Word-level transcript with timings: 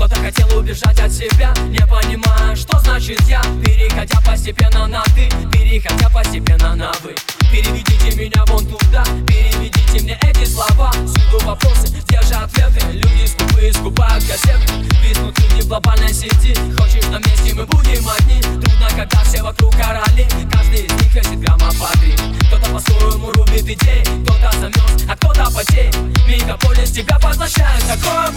Кто-то 0.00 0.14
хотел 0.14 0.58
убежать 0.58 0.98
от 0.98 1.12
себя. 1.12 1.52
Не 1.68 1.86
понимая, 1.86 2.56
что 2.56 2.78
значит 2.78 3.20
я 3.28 3.42
Переходя 3.62 4.18
постепенно 4.24 4.86
на 4.86 5.02
ты 5.14 5.28
Переходя 5.52 6.08
постепенно 6.08 6.74
на 6.74 6.90
вы 7.02 7.14
Переведите 7.52 8.16
меня 8.16 8.42
вон 8.46 8.64
туда 8.64 9.04
Переведите 9.26 10.02
мне 10.02 10.18
эти 10.22 10.46
слова. 10.46 10.90
Всюду 10.92 11.44
вопросы, 11.44 11.88
те 12.08 12.18
же 12.22 12.32
ответы? 12.32 12.80
Люди 12.92 13.26
скупые 13.26 13.74
скупают 13.74 14.24
газеты. 14.24 14.72
Виснут 15.02 15.38
люди 15.38 15.60
в 15.64 15.68
глобальной 15.68 16.14
сети. 16.14 16.54
Хочешь 16.78 17.04
на 17.10 17.18
месте, 17.18 17.52
мы 17.54 17.66
будем 17.66 18.08
одни? 18.08 18.40
Трудно, 18.40 18.88
когда 18.96 19.22
все 19.24 19.42
вокруг 19.42 19.76
короли. 19.76 20.26
Каждый 20.50 20.86
из 20.86 20.92
них 20.92 21.14
ищет 21.14 21.40
грамма 21.40 21.70
по 21.78 21.94
три. 21.98 22.16
Кто-то 22.46 22.70
по-своему 22.70 23.32
рубит 23.32 23.64
идеи 23.64 24.02
Кто-то 24.24 24.50
замерз, 24.60 25.04
а 25.06 25.16
кто-то 25.16 25.50
потеет. 25.50 25.94
Мегаполис 26.26 26.90
тебя 26.90 27.18
поглощает 27.18 27.84
Такое 27.86 28.29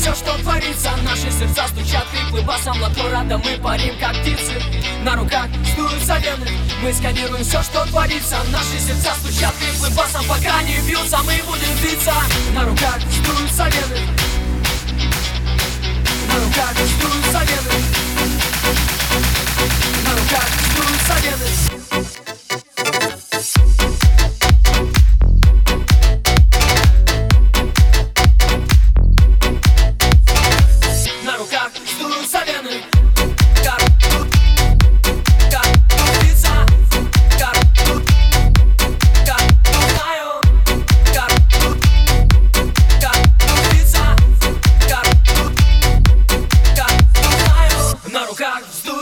все, 0.00 0.14
что 0.14 0.38
творится 0.38 0.90
Наши 1.04 1.30
сердца 1.30 1.68
стучат 1.68 2.04
хриплым 2.10 2.46
басом 2.46 2.78
городом 2.78 3.42
мы 3.44 3.62
парим, 3.62 3.98
как 3.98 4.16
птицы. 4.20 4.60
На 5.04 5.14
руках 5.14 5.48
сдуются 5.72 6.16
вены 6.18 6.48
Мы 6.82 6.92
сканируем 6.92 7.44
все, 7.44 7.62
что 7.62 7.84
творится. 7.86 8.38
Наши 8.50 8.78
сердца 8.78 9.14
стучат 9.20 9.54
хриплым 9.54 9.94
басом 9.94 10.24
Пока 10.26 10.62
не 10.62 10.78
бьются, 10.86 11.18
мы 11.18 11.34
будем 11.46 11.74
биться. 11.82 12.14
На 12.54 12.64
руках 12.64 12.98
сдуются 13.10 13.64
вены 13.64 14.29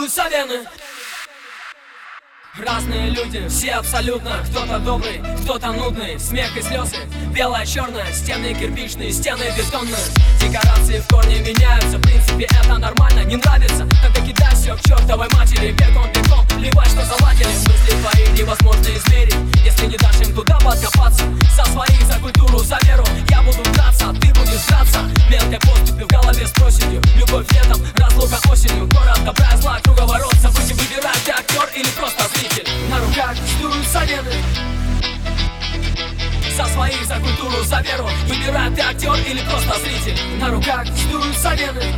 сдуются 0.09 0.29
вены 0.29 0.65
Разные 2.59 3.11
люди, 3.11 3.47
все 3.49 3.75
абсолютно. 3.75 4.43
Кто-то 4.51 4.81
добрый, 4.81 5.23
кто-то 5.45 5.71
нудный. 5.71 6.19
Смех 6.19 6.57
и 6.57 6.63
слезы, 6.63 6.97
белое, 7.33 7.65
черное 7.65 8.13
Стены 8.13 8.53
кирпичные, 8.53 9.13
стены 9.13 9.45
бетонные. 9.57 9.95
Декорации 10.41 10.99
в 10.99 11.07
корне 11.07 11.39
меняются. 11.39 11.99
В 11.99 12.03
принципе 12.03 12.49
это 12.61 12.79
нормально, 12.79 13.23
не 13.23 13.37
нравится. 13.37 13.87
Тогда 14.03 14.21
кидай 14.27 14.55
все 14.57 14.75
к 14.75 14.81
чертовой 14.81 15.29
матери. 15.35 15.71
Бегом, 15.71 16.11
или 31.79 31.89
просто 31.91 32.25
зритель. 32.35 32.69
На 32.91 32.99
руках 32.99 33.37
сдуются 33.37 34.01
вены 34.05 34.33
за 36.57 36.65
своих, 36.67 37.05
за 37.05 37.15
культуру, 37.21 37.63
за 37.63 37.81
веру. 37.83 38.09
Выбирай, 38.27 38.71
ты 38.75 38.81
актер 38.83 39.15
или 39.15 39.41
просто 39.43 39.79
зритель. 39.81 40.19
На 40.41 40.49
руках 40.51 40.87
сдуются 40.87 41.55
вены 41.55 41.95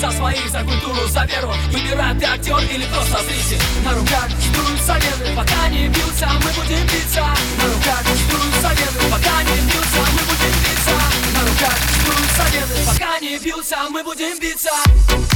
За 0.00 0.10
своих, 0.10 0.50
за 0.50 0.62
культуру, 0.64 1.06
за 1.08 1.24
веру. 1.24 1.54
Выбирай, 1.70 2.14
ты 2.18 2.26
актер 2.26 2.58
или 2.58 2.84
просто 2.84 3.18
зритель. 3.24 3.62
На 3.84 3.92
руках 3.92 4.28
сдуются 4.38 4.98
вены 4.98 5.36
Пока 5.36 5.68
не 5.68 5.88
бьются, 5.88 6.28
мы 6.44 6.50
будем 6.52 6.86
биться. 6.86 7.24
На 7.58 7.64
руках 7.72 8.04
сдуются 8.04 8.68
вены 8.68 9.10
Пока 9.10 9.42
не 9.44 9.56
бьются, 9.62 10.00
мы 10.12 10.22
будем 10.28 10.54
биться. 10.60 10.94
На 11.34 11.40
руках 11.48 11.78
сдуются 11.96 12.44
вены 12.52 12.86
Пока 12.86 13.18
не 13.20 13.38
бьются, 13.38 13.76
мы 13.90 14.02
будем 14.04 14.38
биться 14.38 15.31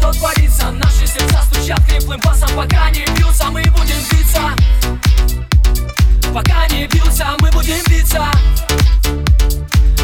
что 0.00 0.12
творится. 0.12 0.70
Наши 0.70 1.06
сердца 1.06 1.42
стучат 1.42 1.80
хриплым 1.80 2.20
басом 2.20 2.48
Пока 2.56 2.90
не 2.90 3.04
бьются, 3.16 3.50
мы 3.50 3.62
будем 3.62 4.02
биться. 4.10 4.40
Пока 6.32 6.66
не 6.68 6.86
бьются, 6.86 7.26
мы 7.40 7.50
будем 7.50 7.76
биться. 7.88 8.24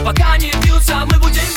Пока 0.04 0.36
не 0.36 0.52
бьются, 0.62 1.06
мы 1.06 1.18
будем 1.18 1.42
биться 1.42 1.55